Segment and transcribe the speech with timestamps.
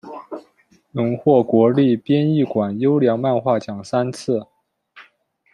[0.93, 4.47] 荣获国立编译馆优良漫画奖三次。